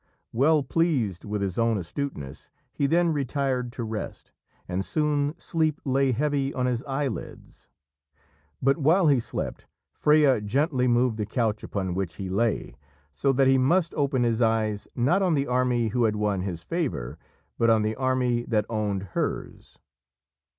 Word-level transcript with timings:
Well 0.33 0.63
pleased 0.63 1.25
with 1.25 1.43
his 1.43 1.59
own 1.59 1.77
astuteness, 1.77 2.49
he 2.73 2.87
then 2.87 3.13
retired 3.13 3.71
to 3.73 3.83
rest, 3.83 4.31
and 4.67 4.83
soon 4.83 5.35
sleep 5.37 5.79
lay 5.85 6.11
heavy 6.11 6.51
on 6.55 6.65
his 6.65 6.81
eyelids. 6.85 7.69
But, 8.63 8.79
while 8.79 9.09
he 9.09 9.19
slept, 9.19 9.67
Freya 9.91 10.41
gently 10.41 10.87
moved 10.87 11.17
the 11.17 11.27
couch 11.27 11.61
upon 11.61 11.93
which 11.93 12.15
he 12.15 12.29
lay, 12.31 12.73
so 13.11 13.31
that 13.33 13.47
he 13.47 13.59
must 13.59 13.93
open 13.93 14.23
his 14.23 14.41
eyes 14.41 14.87
not 14.95 15.21
on 15.21 15.35
the 15.35 15.45
army 15.45 15.89
who 15.89 16.05
had 16.05 16.15
won 16.15 16.41
his 16.41 16.63
favour, 16.63 17.19
but 17.59 17.69
on 17.69 17.83
the 17.83 17.95
army 17.95 18.43
that 18.45 18.65
owned 18.71 19.03
hers. 19.13 19.77